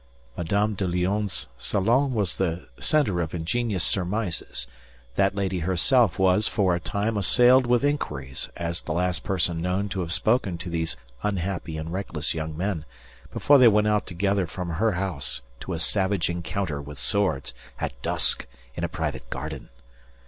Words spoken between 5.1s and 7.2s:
that lady herself was for a time